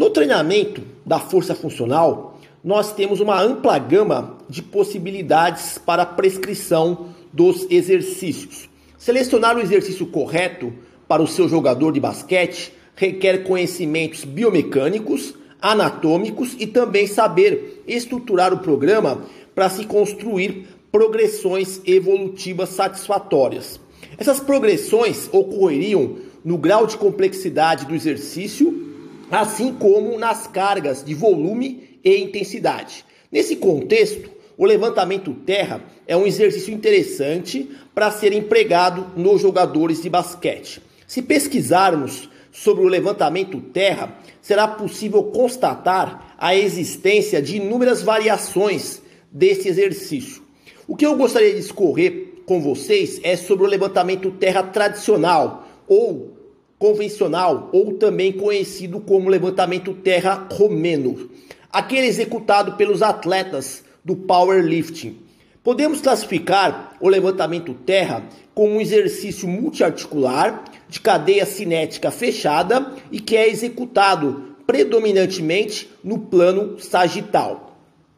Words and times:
No 0.00 0.08
treinamento 0.08 0.80
da 1.04 1.18
força 1.18 1.54
funcional, 1.54 2.40
nós 2.64 2.90
temos 2.90 3.20
uma 3.20 3.38
ampla 3.38 3.78
gama 3.78 4.38
de 4.48 4.62
possibilidades 4.62 5.76
para 5.76 6.06
prescrição 6.06 7.08
dos 7.30 7.66
exercícios. 7.68 8.66
Selecionar 8.96 9.58
o 9.58 9.60
exercício 9.60 10.06
correto 10.06 10.72
para 11.06 11.20
o 11.20 11.26
seu 11.26 11.46
jogador 11.50 11.92
de 11.92 12.00
basquete 12.00 12.72
requer 12.96 13.44
conhecimentos 13.44 14.24
biomecânicos, 14.24 15.34
anatômicos 15.60 16.56
e 16.58 16.66
também 16.66 17.06
saber 17.06 17.84
estruturar 17.86 18.54
o 18.54 18.60
programa 18.60 19.26
para 19.54 19.68
se 19.68 19.84
construir 19.84 20.66
progressões 20.90 21.78
evolutivas 21.84 22.70
satisfatórias. 22.70 23.78
Essas 24.16 24.40
progressões 24.40 25.28
ocorreriam 25.30 26.16
no 26.42 26.56
grau 26.56 26.86
de 26.86 26.96
complexidade 26.96 27.84
do 27.84 27.94
exercício, 27.94 28.89
assim 29.30 29.72
como 29.74 30.18
nas 30.18 30.46
cargas 30.46 31.04
de 31.04 31.14
volume 31.14 31.98
e 32.04 32.16
intensidade. 32.18 33.04
Nesse 33.30 33.56
contexto, 33.56 34.30
o 34.56 34.66
levantamento 34.66 35.32
terra 35.32 35.82
é 36.06 36.16
um 36.16 36.26
exercício 36.26 36.74
interessante 36.74 37.70
para 37.94 38.10
ser 38.10 38.32
empregado 38.32 39.06
nos 39.16 39.40
jogadores 39.40 40.02
de 40.02 40.10
basquete. 40.10 40.82
Se 41.06 41.22
pesquisarmos 41.22 42.28
sobre 42.52 42.84
o 42.84 42.88
levantamento 42.88 43.60
terra, 43.60 44.18
será 44.42 44.66
possível 44.66 45.24
constatar 45.24 46.34
a 46.38 46.54
existência 46.54 47.40
de 47.40 47.56
inúmeras 47.56 48.02
variações 48.02 49.00
desse 49.30 49.68
exercício. 49.68 50.42
O 50.88 50.96
que 50.96 51.06
eu 51.06 51.16
gostaria 51.16 51.52
de 51.52 51.60
discorrer 51.60 52.42
com 52.44 52.60
vocês 52.60 53.20
é 53.22 53.36
sobre 53.36 53.64
o 53.64 53.68
levantamento 53.68 54.30
terra 54.32 54.62
tradicional 54.64 55.68
ou 55.86 56.39
convencional, 56.80 57.68
ou 57.72 57.94
também 57.94 58.32
conhecido 58.32 58.98
como 58.98 59.28
levantamento 59.28 59.94
terra 59.94 60.48
romeno 60.50 61.30
aquele 61.72 62.06
executado 62.06 62.72
pelos 62.72 63.02
atletas 63.02 63.84
do 64.04 64.16
powerlifting. 64.16 65.16
Podemos 65.62 66.00
classificar 66.00 66.96
o 67.00 67.08
levantamento 67.08 67.74
terra 67.74 68.24
como 68.54 68.74
um 68.74 68.80
exercício 68.80 69.46
multiarticular 69.46 70.64
de 70.88 71.00
cadeia 71.00 71.46
cinética 71.46 72.10
fechada 72.10 72.94
e 73.12 73.20
que 73.20 73.36
é 73.36 73.48
executado 73.48 74.56
predominantemente 74.66 75.88
no 76.02 76.18
plano 76.18 76.80
sagital. 76.80 77.76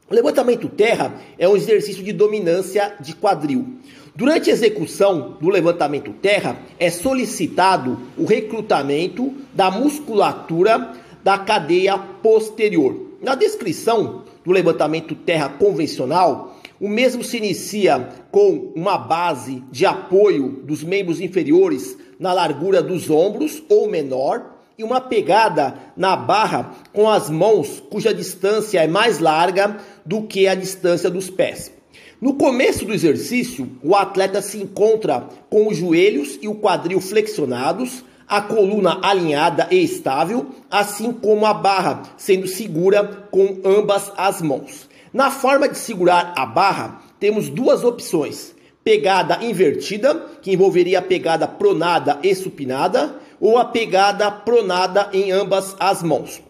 O 0.09 0.15
levantamento 0.15 0.69
terra 0.69 1.15
é 1.39 1.49
um 1.49 1.57
exercício 1.57 2.03
de 2.05 2.13
dominância 2.13 2.95
de 3.01 3.15
quadril. 3.15 3.79
Durante 4.15 4.51
a 4.51 4.53
execução 4.53 5.39
do 5.41 5.49
levantamento 5.49 6.13
terra, 6.13 6.59
é 6.79 6.91
solicitado 6.91 7.99
o 8.19 8.27
recrutamento 8.27 9.33
da 9.55 9.71
musculatura 9.71 10.93
da 11.25 11.39
cadeia 11.39 11.97
posterior. 11.97 13.17
Na 13.23 13.35
descrição 13.35 14.25
do 14.45 14.51
levantamento 14.51 15.15
terra 15.15 15.49
convencional, 15.49 16.59
o 16.79 16.89
mesmo 16.89 17.25
se 17.25 17.39
inicia 17.39 18.11
com 18.31 18.73
uma 18.77 18.99
base 18.99 19.65
de 19.71 19.87
apoio 19.87 20.61
dos 20.63 20.85
membros 20.85 21.19
inferiores 21.19 21.97
na 22.19 22.35
largura 22.35 22.83
dos 22.83 23.09
ombros 23.09 23.63
ou 23.67 23.89
menor 23.89 24.57
e 24.77 24.85
uma 24.85 25.01
pegada 25.01 25.75
na 25.97 26.17
barra 26.17 26.73
com 26.93 27.09
as 27.09 27.31
mãos 27.31 27.83
cuja 27.89 28.13
distância 28.13 28.81
é 28.81 28.87
mais 28.87 29.21
larga 29.21 29.79
do 30.05 30.23
que 30.23 30.47
a 30.47 30.55
distância 30.55 31.09
dos 31.09 31.31
pés. 31.31 31.82
No 32.23 32.35
começo 32.35 32.85
do 32.85 32.95
exercício, 32.95 33.69
o 33.83 33.97
atleta 33.97 34.41
se 34.41 34.57
encontra 34.57 35.27
com 35.51 35.67
os 35.67 35.77
joelhos 35.77 36.39
e 36.41 36.47
o 36.47 36.55
quadril 36.55 37.01
flexionados, 37.01 38.05
a 38.29 38.41
coluna 38.41 39.01
alinhada 39.03 39.67
e 39.73 39.83
estável, 39.83 40.47
assim 40.71 41.13
como 41.13 41.45
a 41.45 41.53
barra 41.53 42.05
sendo 42.17 42.47
segura 42.47 43.27
com 43.29 43.59
ambas 43.65 44.13
as 44.17 44.41
mãos. 44.41 44.89
Na 45.13 45.33
forma 45.33 45.69
de 45.69 45.77
segurar 45.77 46.33
a 46.37 46.47
barra, 46.47 47.03
temos 47.19 47.49
duas 47.49 47.83
opções: 47.83 48.55
pegada 48.85 49.45
invertida, 49.45 50.15
que 50.41 50.53
envolveria 50.53 51.01
a 51.01 51.03
pegada 51.03 51.49
pronada 51.49 52.21
e 52.23 52.33
supinada, 52.37 53.17
ou 53.41 53.59
a 53.59 53.65
pegada 53.65 54.31
pronada 54.31 55.11
em 55.13 55.33
ambas 55.33 55.75
as 55.81 56.05
mãos. 56.05 56.41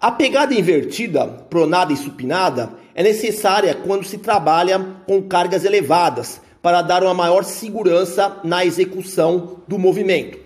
A 0.00 0.10
pegada 0.10 0.52
invertida, 0.52 1.28
pronada 1.48 1.92
e 1.92 1.96
supinada, 1.96 2.81
é 2.94 3.02
necessária 3.02 3.74
quando 3.74 4.04
se 4.04 4.18
trabalha 4.18 4.78
com 5.06 5.22
cargas 5.22 5.64
elevadas, 5.64 6.40
para 6.62 6.80
dar 6.80 7.02
uma 7.02 7.12
maior 7.12 7.42
segurança 7.42 8.36
na 8.44 8.64
execução 8.64 9.58
do 9.66 9.78
movimento. 9.78 10.38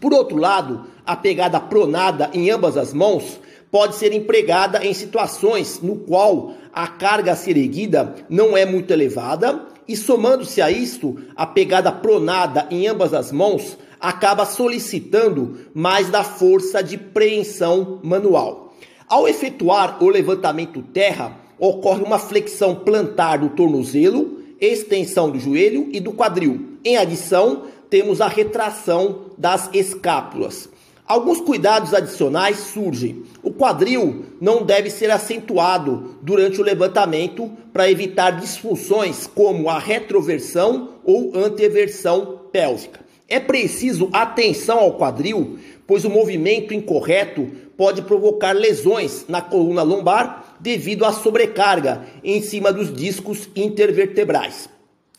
Por 0.00 0.12
outro 0.12 0.36
lado, 0.36 0.84
a 1.06 1.16
pegada 1.16 1.58
pronada 1.58 2.28
em 2.34 2.50
ambas 2.50 2.76
as 2.76 2.92
mãos 2.92 3.40
pode 3.70 3.96
ser 3.96 4.12
empregada 4.12 4.84
em 4.84 4.92
situações 4.92 5.80
no 5.82 5.96
qual 5.96 6.52
a 6.72 6.86
carga 6.86 7.32
a 7.32 7.36
ser 7.36 7.56
erguida 7.56 8.14
não 8.28 8.56
é 8.56 8.66
muito 8.66 8.92
elevada 8.92 9.66
e 9.88 9.96
somando-se 9.96 10.60
a 10.60 10.70
isto, 10.70 11.16
a 11.34 11.46
pegada 11.46 11.90
pronada 11.90 12.66
em 12.70 12.86
ambas 12.86 13.14
as 13.14 13.32
mãos 13.32 13.78
acaba 13.98 14.44
solicitando 14.44 15.58
mais 15.72 16.10
da 16.10 16.22
força 16.22 16.82
de 16.82 16.98
preensão 16.98 17.98
manual. 18.02 18.74
Ao 19.08 19.26
efetuar 19.26 20.02
o 20.02 20.08
levantamento 20.08 20.82
terra, 20.82 21.45
ocorre 21.58 22.02
uma 22.02 22.18
flexão 22.18 22.74
plantar 22.74 23.38
do 23.38 23.50
tornozelo, 23.50 24.38
extensão 24.60 25.30
do 25.30 25.38
joelho 25.38 25.88
e 25.92 26.00
do 26.00 26.12
quadril. 26.12 26.78
Em 26.84 26.96
adição, 26.96 27.64
temos 27.88 28.20
a 28.20 28.28
retração 28.28 29.26
das 29.36 29.70
escápulas. 29.72 30.68
Alguns 31.06 31.40
cuidados 31.40 31.94
adicionais 31.94 32.58
surgem. 32.58 33.22
O 33.40 33.52
quadril 33.52 34.24
não 34.40 34.64
deve 34.64 34.90
ser 34.90 35.08
acentuado 35.10 36.16
durante 36.20 36.60
o 36.60 36.64
levantamento 36.64 37.48
para 37.72 37.88
evitar 37.88 38.32
disfunções 38.40 39.24
como 39.26 39.70
a 39.70 39.78
retroversão 39.78 40.88
ou 41.04 41.30
anteversão 41.36 42.40
pélvica. 42.50 43.00
É 43.28 43.38
preciso 43.38 44.08
atenção 44.12 44.78
ao 44.80 44.94
quadril, 44.94 45.58
pois 45.86 46.04
o 46.04 46.10
movimento 46.10 46.74
incorreto 46.74 47.48
pode 47.76 48.02
provocar 48.02 48.52
lesões 48.52 49.24
na 49.28 49.40
coluna 49.40 49.82
lombar 49.82 50.56
devido 50.58 51.04
à 51.04 51.12
sobrecarga 51.12 52.02
em 52.24 52.40
cima 52.42 52.72
dos 52.72 52.92
discos 52.92 53.48
intervertebrais. 53.54 54.68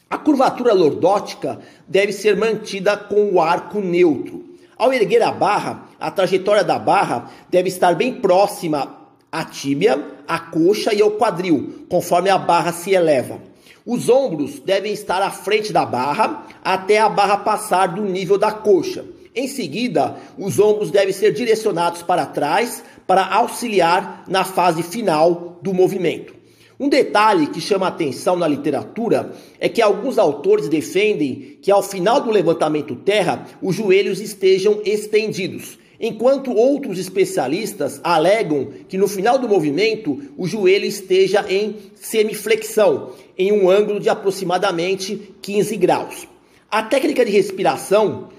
A 0.09 0.17
curvatura 0.17 0.73
lordótica 0.73 1.59
deve 1.87 2.13
ser 2.13 2.35
mantida 2.35 2.95
com 2.95 3.33
o 3.33 3.41
arco 3.41 3.79
neutro. 3.79 4.45
Ao 4.77 4.93
erguer 4.93 5.21
a 5.21 5.31
barra, 5.31 5.85
a 5.99 6.09
trajetória 6.09 6.63
da 6.63 6.79
barra 6.79 7.29
deve 7.49 7.67
estar 7.67 7.95
bem 7.95 8.13
próxima 8.13 8.95
à 9.31 9.43
tíbia, 9.43 10.01
à 10.27 10.39
coxa 10.39 10.93
e 10.93 11.01
ao 11.01 11.11
quadril, 11.11 11.85
conforme 11.89 12.29
a 12.29 12.37
barra 12.37 12.71
se 12.71 12.91
eleva. 12.91 13.39
Os 13.85 14.09
ombros 14.09 14.59
devem 14.59 14.93
estar 14.93 15.21
à 15.21 15.31
frente 15.31 15.73
da 15.73 15.85
barra 15.85 16.45
até 16.63 16.99
a 16.99 17.09
barra 17.09 17.37
passar 17.37 17.87
do 17.87 18.03
nível 18.03 18.37
da 18.37 18.51
coxa. 18.51 19.05
Em 19.37 19.47
seguida, 19.47 20.15
os 20.35 20.57
ombros 20.57 20.89
devem 20.89 21.13
ser 21.13 21.31
direcionados 21.31 22.01
para 22.01 22.25
trás 22.25 22.83
para 23.05 23.23
auxiliar 23.23 24.23
na 24.27 24.43
fase 24.43 24.81
final 24.81 25.59
do 25.61 25.75
movimento. 25.75 26.33
Um 26.79 26.89
detalhe 26.89 27.45
que 27.45 27.61
chama 27.61 27.87
atenção 27.87 28.35
na 28.35 28.47
literatura 28.47 29.31
é 29.59 29.69
que 29.69 29.79
alguns 29.79 30.17
autores 30.17 30.67
defendem 30.67 31.59
que 31.61 31.69
ao 31.69 31.83
final 31.83 32.19
do 32.19 32.31
levantamento 32.31 32.95
terra 32.95 33.45
os 33.61 33.75
joelhos 33.75 34.19
estejam 34.19 34.81
estendidos, 34.83 35.77
enquanto 35.99 36.51
outros 36.51 36.97
especialistas 36.97 38.01
alegam 38.03 38.69
que 38.89 38.97
no 38.97 39.07
final 39.07 39.37
do 39.37 39.47
movimento 39.47 40.19
o 40.35 40.47
joelho 40.47 40.85
esteja 40.85 41.45
em 41.47 41.75
semiflexão, 41.93 43.11
em 43.37 43.51
um 43.51 43.69
ângulo 43.69 43.99
de 43.99 44.09
aproximadamente 44.09 45.31
15 45.43 45.77
graus. 45.77 46.27
A 46.71 46.81
técnica 46.81 47.23
de 47.23 47.31
respiração 47.31 48.29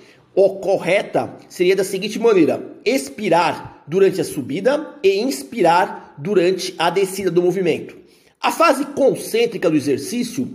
o 0.41 0.51
correta 0.61 1.35
seria 1.49 1.75
da 1.75 1.83
seguinte 1.83 2.17
maneira: 2.17 2.63
expirar 2.85 3.83
durante 3.89 4.21
a 4.21 4.25
subida 4.25 4.95
e 5.03 5.19
inspirar 5.19 6.15
durante 6.17 6.77
a 6.79 6.91
descida 6.91 7.29
do 7.29 7.43
movimento. 7.43 7.97
A 8.41 8.53
fase 8.53 8.85
concêntrica 8.85 9.69
do 9.69 9.75
exercício 9.75 10.49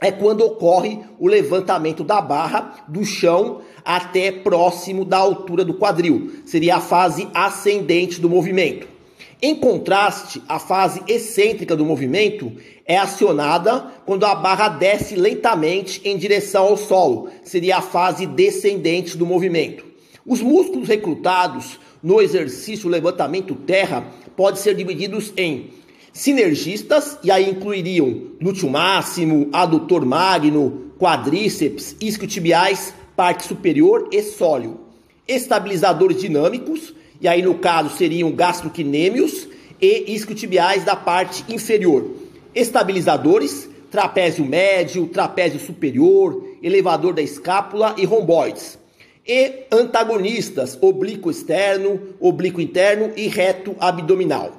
é 0.00 0.10
quando 0.10 0.40
ocorre 0.40 1.00
o 1.18 1.28
levantamento 1.28 2.02
da 2.02 2.18
barra 2.18 2.86
do 2.88 3.04
chão 3.04 3.60
até 3.84 4.32
próximo 4.32 5.04
da 5.04 5.18
altura 5.18 5.66
do 5.66 5.74
quadril. 5.74 6.32
Seria 6.46 6.76
a 6.76 6.80
fase 6.80 7.28
ascendente 7.34 8.18
do 8.18 8.30
movimento. 8.30 8.95
Em 9.40 9.54
contraste, 9.54 10.42
a 10.48 10.58
fase 10.58 11.02
excêntrica 11.06 11.76
do 11.76 11.84
movimento 11.84 12.52
é 12.86 12.96
acionada 12.96 13.92
quando 14.06 14.24
a 14.24 14.34
barra 14.34 14.68
desce 14.68 15.14
lentamente 15.14 16.00
em 16.04 16.16
direção 16.16 16.64
ao 16.64 16.76
solo, 16.76 17.28
seria 17.44 17.76
a 17.76 17.82
fase 17.82 18.26
descendente 18.26 19.16
do 19.16 19.26
movimento. 19.26 19.84
Os 20.24 20.40
músculos 20.40 20.88
recrutados 20.88 21.78
no 22.02 22.20
exercício 22.22 22.88
levantamento 22.88 23.54
terra 23.54 24.06
podem 24.34 24.60
ser 24.60 24.74
divididos 24.74 25.32
em 25.36 25.70
sinergistas, 26.12 27.18
e 27.22 27.30
aí 27.30 27.50
incluiriam 27.50 28.22
glúteo 28.40 28.70
máximo, 28.70 29.50
adutor 29.52 30.06
magno, 30.06 30.92
quadríceps, 30.98 31.94
isquiotibiais, 32.00 32.94
parte 33.14 33.46
superior 33.46 34.08
e 34.10 34.22
sólio. 34.22 34.80
Estabilizadores 35.28 36.18
dinâmicos, 36.18 36.94
e 37.20 37.28
aí 37.28 37.42
no 37.42 37.54
caso 37.54 37.96
seriam 37.96 38.30
gastrocnêmios 38.32 39.48
e 39.80 40.14
isquiotibiais 40.14 40.84
da 40.84 40.96
parte 40.96 41.44
inferior. 41.52 42.10
Estabilizadores, 42.54 43.68
trapézio 43.90 44.44
médio, 44.44 45.06
trapézio 45.06 45.60
superior, 45.60 46.44
elevador 46.62 47.14
da 47.14 47.22
escápula 47.22 47.94
e 47.96 48.04
romboides. 48.04 48.78
E 49.26 49.64
antagonistas, 49.72 50.78
oblíquo 50.80 51.30
externo, 51.30 52.00
oblíquo 52.20 52.60
interno 52.60 53.12
e 53.16 53.26
reto 53.26 53.74
abdominal. 53.80 54.52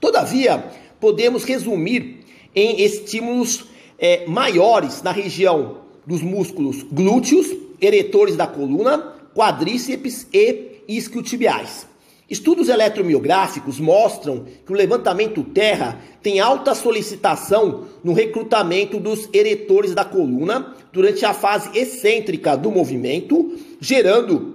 Todavia, 0.00 0.64
podemos 0.98 1.44
resumir 1.44 2.24
em 2.54 2.82
estímulos 2.82 3.66
é, 3.98 4.24
maiores 4.26 5.02
na 5.02 5.12
região 5.12 5.78
dos 6.06 6.22
músculos 6.22 6.82
glúteos, 6.82 7.46
eretores 7.80 8.36
da 8.36 8.46
coluna, 8.46 9.14
quadríceps 9.34 10.26
e 10.32 10.82
isquiotibiais. 10.88 11.86
Estudos 12.30 12.68
eletromiográficos 12.68 13.80
mostram 13.80 14.44
que 14.64 14.72
o 14.72 14.76
levantamento 14.76 15.42
terra 15.42 16.00
tem 16.22 16.38
alta 16.38 16.76
solicitação 16.76 17.86
no 18.04 18.12
recrutamento 18.12 19.00
dos 19.00 19.28
eretores 19.32 19.94
da 19.94 20.04
coluna 20.04 20.76
durante 20.92 21.24
a 21.24 21.34
fase 21.34 21.76
excêntrica 21.76 22.56
do 22.56 22.70
movimento, 22.70 23.58
gerando 23.80 24.54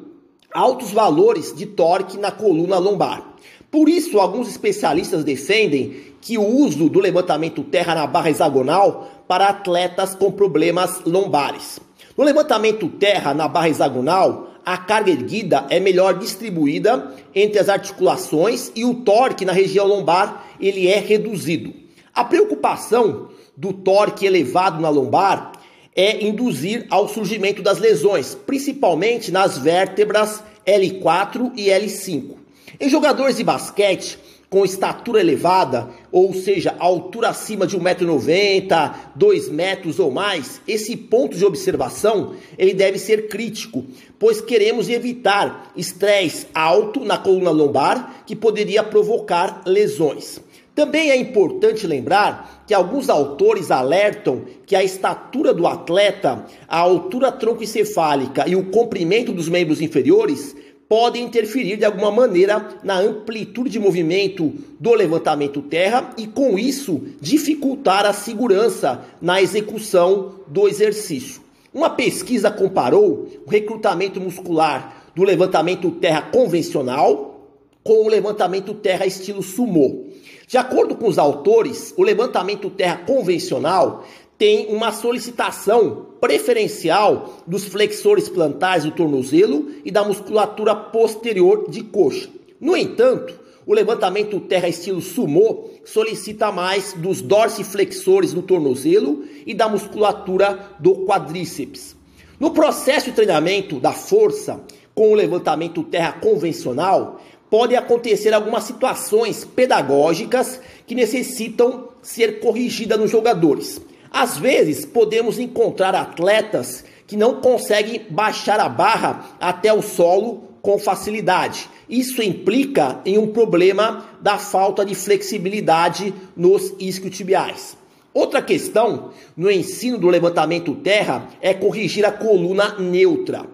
altos 0.54 0.92
valores 0.92 1.54
de 1.54 1.66
torque 1.66 2.18
na 2.18 2.31
coluna 2.31 2.77
lombar. 2.77 3.36
Por 3.69 3.89
isso, 3.89 4.19
alguns 4.19 4.48
especialistas 4.48 5.25
defendem 5.25 6.16
que 6.22 6.38
o 6.38 6.48
uso 6.48 6.88
do 6.88 7.01
levantamento 7.01 7.62
terra 7.62 7.94
na 7.94 8.07
barra 8.07 8.30
hexagonal 8.30 9.24
para 9.27 9.50
atletas 9.50 10.16
com 10.16 10.31
problemas 10.31 11.01
lombares. 11.06 11.77
No 12.18 12.24
levantamento 12.24 12.88
terra 12.88 13.33
na 13.33 13.50
barra 13.50 13.68
hexagonal, 13.68 14.55
a 14.65 14.77
carga 14.77 15.12
erguida 15.12 15.65
é 15.69 15.79
melhor 15.79 16.17
distribuída 16.17 17.13
entre 17.33 17.59
as 17.59 17.69
articulações 17.69 18.71
e 18.75 18.83
o 18.83 18.95
torque 18.95 19.45
na 19.45 19.51
região 19.51 19.85
lombar 19.85 20.45
ele 20.59 20.88
é 20.88 21.00
reduzido. 21.00 21.73
A 22.13 22.23
preocupação 22.23 23.29
do 23.56 23.71
torque 23.71 24.25
elevado 24.25 24.81
na 24.81 24.89
lombar 24.89 25.51
é 25.95 26.25
induzir 26.25 26.88
ao 26.89 27.07
surgimento 27.07 27.62
das 27.62 27.77
lesões, 27.77 28.35
principalmente 28.35 29.31
nas 29.31 29.57
vértebras 29.57 30.44
L4 30.65 31.53
e 31.56 31.67
L5. 31.67 32.35
Em 32.79 32.89
jogadores 32.89 33.38
de 33.38 33.44
basquete, 33.44 34.17
com 34.56 34.63
estatura 34.63 35.19
elevada, 35.19 35.90
ou 36.10 36.34
seja, 36.34 36.78
altura 36.80 37.28
acima 37.28 37.68
de 37.68 37.78
1,90m, 37.78 38.96
2 39.13 39.50
metros 39.50 40.00
ou 40.00 40.10
mais, 40.10 40.62
esse 40.66 40.96
ponto 40.96 41.36
de 41.36 41.44
observação 41.44 42.36
ele 42.57 42.74
deve 42.74 42.98
ser 42.98 43.28
crítico, 43.28 43.84
pois 44.18 44.40
queremos 44.40 44.88
evitar 44.88 45.74
estresse 45.75 46.48
alto 46.54 47.04
na 47.04 47.18
coluna 47.18 47.52
lombar 47.52 48.24
que 48.25 48.34
poderia 48.34 48.81
provocar 48.81 49.62
lesões. 49.66 50.40
Também 50.74 51.12
é 51.12 51.18
importante 51.18 51.86
lembrar 51.86 52.63
que 52.66 52.74
alguns 52.74 53.10
autores 53.10 53.72
alertam 53.72 54.44
que 54.66 54.75
a 54.75 54.84
estatura 54.84 55.54
do 55.54 55.68
atleta, 55.68 56.46
a 56.66 56.80
altura 56.80 57.30
troncoencefálica 57.30 58.48
e 58.48 58.56
o 58.56 58.72
comprimento 58.72 59.34
dos 59.34 59.50
membros 59.50 59.81
inferiores 59.81 60.56
podem 60.88 61.24
interferir 61.24 61.78
de 61.78 61.86
alguma 61.86 62.12
maneira 62.12 62.80
na 62.84 63.00
amplitude 63.00 63.70
de 63.70 63.80
movimento 63.80 64.54
do 64.80 64.94
levantamento 64.94 65.62
terra 65.62 66.14
e, 66.18 66.28
com 66.28 66.60
isso, 66.60 67.02
dificultar 67.20 68.06
a 68.06 68.14
segurança 68.14 69.04
na 69.22 69.42
execução 69.42 70.36
do 70.48 70.68
exercício. 70.68 71.42
Uma 71.74 71.90
pesquisa 71.90 72.52
comparou 72.52 73.28
o 73.46 73.50
recrutamento 73.50 74.22
muscular 74.22 75.12
do 75.16 75.24
levantamento 75.24 75.92
terra 75.92 76.22
convencional 76.22 77.50
com 77.84 78.06
o 78.06 78.08
levantamento 78.08 78.74
terra 78.74 79.06
estilo 79.06 79.44
sumô. 79.44 80.06
De 80.48 80.58
acordo 80.58 80.96
com 80.96 81.08
os 81.08 81.18
autores, 81.18 81.94
o 81.98 82.04
levantamento 82.04 82.70
terra 82.70 82.98
convencional 82.98 84.06
tem 84.38 84.68
uma 84.68 84.92
solicitação 84.92 86.08
preferencial 86.20 87.42
dos 87.48 87.66
flexores 87.66 88.28
plantares 88.28 88.84
do 88.84 88.92
tornozelo 88.92 89.72
e 89.84 89.92
da 89.92 90.04
musculatura 90.04 90.76
posterior 90.76 91.70
de 91.70 91.84
coxa. 91.84 92.30
No 92.60 92.76
entanto, 92.76 93.40
o 93.66 93.74
levantamento 93.74 94.40
terra 94.40 94.68
estilo 94.68 95.02
sumô 95.02 95.70
solicita 95.84 96.52
mais 96.52 96.94
dos 96.94 97.22
dorsiflexores 97.22 98.34
do 98.34 98.42
tornozelo 98.42 99.24
e 99.46 99.54
da 99.54 99.68
musculatura 99.68 100.72
do 100.80 101.06
quadríceps. 101.06 101.96
No 102.40 102.52
processo 102.52 103.08
de 103.08 103.16
treinamento 103.16 103.80
da 103.80 103.94
força 103.94 104.62
com 104.94 105.12
o 105.12 105.16
levantamento 105.16 105.84
terra 105.84 106.14
convencional, 106.14 107.22
podem 107.50 107.78
acontecer 107.78 108.34
algumas 108.34 108.64
situações 108.64 109.46
pedagógicas 109.46 110.60
que 110.86 110.96
necessitam 110.96 111.90
ser 112.02 112.40
corrigidas 112.40 113.00
nos 113.00 113.12
jogadores. 113.12 113.82
Às 114.17 114.38
vezes, 114.38 114.85
podemos 114.85 115.38
encontrar 115.39 115.94
atletas 115.94 116.85
que 117.06 117.17
não 117.17 117.41
conseguem 117.41 118.06
baixar 118.09 118.62
a 118.62 118.69
barra 118.69 119.25
até 119.41 119.73
o 119.73 119.81
solo 119.81 120.51
com 120.62 120.79
facilidade. 120.79 121.69
Isso 121.89 122.23
implica 122.23 123.01
em 123.06 123.17
um 123.17 123.27
problema 123.27 124.06
da 124.21 124.38
falta 124.38 124.85
de 124.85 124.95
flexibilidade 124.95 126.13
nos 126.33 126.73
isquiotibiais. 126.79 127.75
Outra 128.13 128.41
questão 128.41 129.12
no 129.35 129.51
ensino 129.51 129.97
do 129.97 130.07
levantamento 130.07 130.73
terra 130.75 131.27
é 131.41 131.53
corrigir 131.53 132.06
a 132.06 132.12
coluna 132.13 132.79
neutra. 132.79 133.45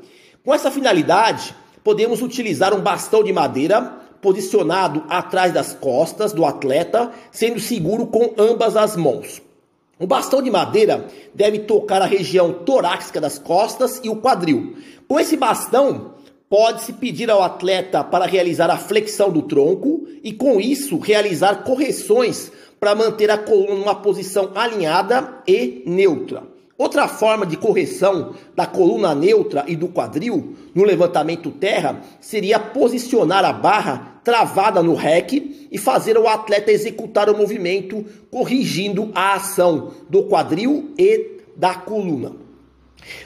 Com 0.45 0.53
essa 0.53 0.69
finalidade, 0.69 1.55
podemos 1.83 2.21
utilizar 2.21 2.71
um 2.71 2.81
bastão 2.81 3.23
de 3.23 3.33
madeira 3.33 3.81
posicionado 4.21 5.05
atrás 5.09 5.51
das 5.51 5.73
costas 5.73 6.31
do 6.31 6.45
atleta, 6.45 7.11
sendo 7.31 7.59
seguro 7.59 8.05
com 8.05 8.35
ambas 8.37 8.77
as 8.77 8.95
mãos. 8.95 9.41
O 10.01 10.07
bastão 10.07 10.41
de 10.41 10.49
madeira 10.49 11.05
deve 11.31 11.59
tocar 11.59 12.01
a 12.01 12.07
região 12.07 12.51
torácica 12.51 13.21
das 13.21 13.37
costas 13.37 14.01
e 14.03 14.09
o 14.09 14.15
quadril. 14.15 14.75
Com 15.07 15.19
esse 15.19 15.37
bastão, 15.37 16.15
pode-se 16.49 16.93
pedir 16.93 17.29
ao 17.29 17.43
atleta 17.43 18.03
para 18.03 18.25
realizar 18.25 18.71
a 18.71 18.77
flexão 18.77 19.29
do 19.29 19.43
tronco 19.43 20.07
e, 20.23 20.33
com 20.33 20.59
isso, 20.59 20.97
realizar 20.97 21.63
correções 21.63 22.51
para 22.79 22.95
manter 22.95 23.29
a 23.29 23.37
coluna 23.37 23.75
numa 23.75 23.93
posição 23.93 24.49
alinhada 24.55 25.43
e 25.47 25.83
neutra. 25.85 26.45
Outra 26.79 27.07
forma 27.07 27.45
de 27.45 27.55
correção 27.55 28.33
da 28.55 28.65
coluna 28.65 29.13
neutra 29.13 29.65
e 29.67 29.75
do 29.75 29.87
quadril 29.87 30.55
no 30.73 30.83
levantamento 30.83 31.51
terra 31.51 32.01
seria 32.19 32.59
posicionar 32.59 33.45
a 33.45 33.53
barra 33.53 34.10
travada 34.23 34.83
no 34.83 34.95
REC 34.95 35.69
e 35.71 35.77
fazer 35.77 36.17
o 36.17 36.27
atleta 36.27 36.71
executar 36.71 37.29
o 37.29 37.37
movimento 37.37 38.05
corrigindo 38.29 39.11
a 39.15 39.35
ação 39.35 39.91
do 40.09 40.23
quadril 40.23 40.93
e 40.97 41.41
da 41.55 41.75
coluna. 41.75 42.33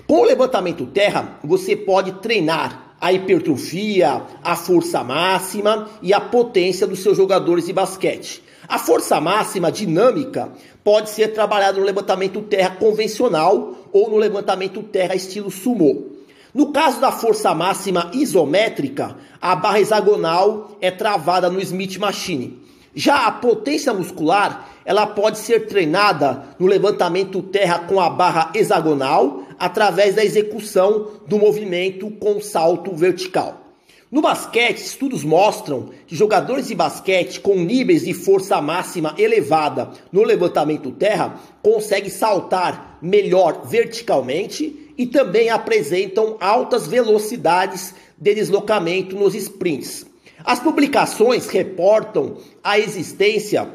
Com 0.08 0.22
o 0.22 0.26
levantamento 0.26 0.86
terra, 0.86 1.40
você 1.44 1.76
pode 1.76 2.14
treinar 2.14 2.96
a 3.00 3.12
hipertrofia, 3.12 4.24
a 4.44 4.56
força 4.56 5.04
máxima 5.04 5.90
e 6.02 6.14
a 6.14 6.22
potência 6.22 6.88
dos 6.88 7.00
seus 7.00 7.18
jogadores 7.18 7.66
de 7.66 7.74
basquete. 7.74 8.42
A 8.68 8.80
força 8.80 9.22
máxima 9.22 9.72
dinâmica 9.72 10.50
pode 10.84 11.10
ser 11.10 11.30
trabalhada 11.30 11.78
no 11.80 11.86
levantamento 11.86 12.42
terra 12.42 12.72
convencional 12.78 13.90
ou 13.92 14.10
no 14.10 14.18
levantamento 14.18 14.82
terra 14.82 15.14
estilo 15.14 15.52
sumô. 15.52 16.15
No 16.56 16.72
caso 16.72 17.02
da 17.02 17.12
força 17.12 17.54
máxima 17.54 18.10
isométrica, 18.14 19.18
a 19.42 19.58
barra 19.58 19.82
hexagonal 19.82 20.78
é 20.80 20.90
travada 20.90 21.50
no 21.50 21.60
Smith 21.60 21.98
Machine. 21.98 22.58
Já 22.96 23.28
a 23.28 23.32
potência 23.34 23.94
muscular, 23.94 24.70
ela 24.86 25.06
pode 25.06 25.38
ser 25.38 25.68
treinada 25.68 26.56
no 26.58 26.66
levantamento 26.66 27.42
terra 27.42 27.80
com 27.80 28.00
a 28.00 28.10
barra 28.10 28.52
hexagonal 28.56 29.44
através 29.60 30.16
da 30.16 30.24
execução 30.24 31.10
do 31.28 31.38
movimento 31.38 32.10
com 32.12 32.40
salto 32.40 32.96
vertical. 32.96 33.62
No 34.10 34.22
basquete, 34.22 34.78
estudos 34.78 35.26
mostram 35.26 35.90
que 36.08 36.16
jogadores 36.16 36.70
de 36.70 36.76
basquete 36.76 37.42
com 37.42 37.56
níveis 37.56 38.06
de 38.06 38.14
força 38.14 38.62
máxima 38.62 39.14
elevada 39.18 39.90
no 40.10 40.24
levantamento 40.24 40.90
terra 40.90 41.38
conseguem 41.62 42.10
saltar 42.10 42.98
melhor 43.02 43.64
verticalmente 43.66 44.85
e 44.98 45.06
também 45.06 45.50
apresentam 45.50 46.38
altas 46.40 46.88
velocidades 46.88 47.94
de 48.18 48.34
deslocamento 48.34 49.16
nos 49.16 49.36
sprints. 49.36 50.06
As 50.44 50.60
publicações 50.60 51.48
reportam 51.48 52.38
a 52.64 52.80
existência 52.80 53.70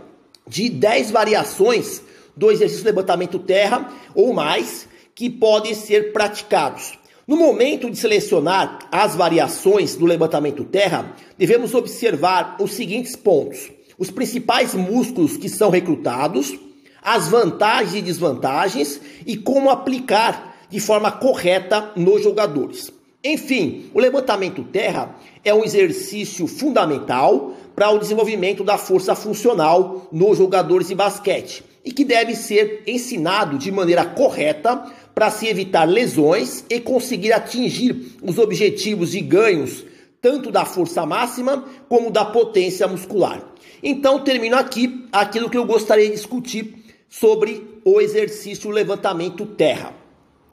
de 0.46 0.68
10 0.68 1.10
variações 1.10 2.02
do 2.36 2.50
exercício 2.50 2.84
de 2.84 2.90
levantamento 2.90 3.38
terra 3.38 3.92
ou 4.14 4.32
mais 4.32 4.88
que 5.14 5.28
podem 5.28 5.74
ser 5.74 6.12
praticados. 6.12 6.98
No 7.26 7.36
momento 7.36 7.90
de 7.90 7.96
selecionar 7.96 8.78
as 8.90 9.14
variações 9.14 9.94
do 9.94 10.04
levantamento 10.06 10.64
terra, 10.64 11.14
devemos 11.38 11.74
observar 11.74 12.56
os 12.60 12.72
seguintes 12.72 13.14
pontos: 13.14 13.70
os 13.98 14.10
principais 14.10 14.74
músculos 14.74 15.36
que 15.36 15.48
são 15.48 15.70
recrutados, 15.70 16.58
as 17.02 17.28
vantagens 17.28 17.94
e 17.94 18.02
desvantagens 18.02 19.00
e 19.26 19.36
como 19.36 19.70
aplicar 19.70 20.49
de 20.70 20.80
forma 20.80 21.10
correta 21.10 21.92
nos 21.96 22.22
jogadores. 22.22 22.92
Enfim, 23.22 23.90
o 23.92 24.00
levantamento 24.00 24.64
terra 24.64 25.14
é 25.44 25.52
um 25.52 25.62
exercício 25.62 26.46
fundamental 26.46 27.54
para 27.74 27.90
o 27.90 27.98
desenvolvimento 27.98 28.64
da 28.64 28.78
força 28.78 29.14
funcional 29.14 30.08
nos 30.10 30.38
jogadores 30.38 30.88
de 30.88 30.94
basquete 30.94 31.62
e 31.84 31.92
que 31.92 32.04
deve 32.04 32.34
ser 32.34 32.82
ensinado 32.86 33.58
de 33.58 33.70
maneira 33.70 34.04
correta 34.04 34.84
para 35.14 35.30
se 35.30 35.48
evitar 35.48 35.84
lesões 35.84 36.64
e 36.70 36.80
conseguir 36.80 37.32
atingir 37.32 38.16
os 38.22 38.38
objetivos 38.38 39.10
de 39.10 39.20
ganhos 39.20 39.84
tanto 40.20 40.50
da 40.50 40.64
força 40.64 41.04
máxima 41.06 41.64
como 41.88 42.10
da 42.10 42.24
potência 42.24 42.86
muscular. 42.86 43.42
Então, 43.82 44.22
termino 44.22 44.56
aqui 44.56 45.06
aquilo 45.10 45.48
que 45.48 45.56
eu 45.56 45.64
gostaria 45.64 46.06
de 46.06 46.12
discutir 46.12 46.74
sobre 47.08 47.80
o 47.84 48.00
exercício 48.00 48.70
levantamento 48.70 49.46
terra. 49.46 49.99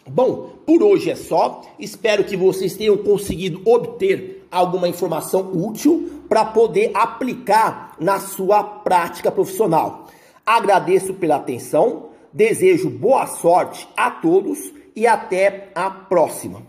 Bom, 0.10 0.50
por 0.66 0.82
hoje 0.84 1.10
é 1.10 1.16
só. 1.16 1.62
Espero 1.80 2.24
que 2.24 2.38
vocês 2.38 2.76
tenham 2.76 2.98
conseguido 2.98 3.62
obter 3.66 4.46
alguma 4.52 4.88
informação 4.88 5.52
útil 5.54 6.24
para 6.28 6.46
poder 6.46 6.92
aplicar 6.94 7.96
na 8.00 8.20
sua 8.20 8.64
prática 8.64 9.32
profissional. 9.32 10.08
Agradeço 10.46 11.14
pela 11.14 11.36
atenção, 11.36 12.10
desejo 12.32 12.90
boa 12.90 13.26
sorte 13.28 13.88
a 13.96 14.10
todos 14.10 14.74
e 14.96 15.06
até 15.06 15.70
a 15.76 15.90
próxima. 15.90 16.68